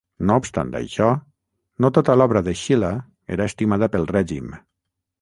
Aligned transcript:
No 0.27 0.35
obstant 0.43 0.71
això, 0.79 1.09
no 1.85 1.93
tota 1.99 2.17
l'obra 2.21 2.43
de 2.49 2.57
Schiller 2.65 2.93
era 3.39 3.51
estimada 3.53 3.95
pel 3.99 4.13
règim. 4.19 4.53